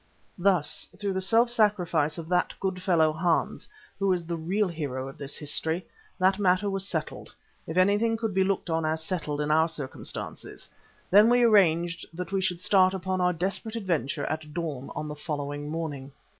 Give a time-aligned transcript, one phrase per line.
[0.39, 3.67] Thus through the self sacrifice of that good fellow, Hans,
[3.99, 5.85] who is the real hero of this history,
[6.17, 7.35] that matter was settled,
[7.67, 10.67] if anything could be looked on as settled in our circumstances.
[11.11, 15.13] Then we arranged that we would start upon our desperate adventure at dawn on the
[15.15, 16.11] following morning.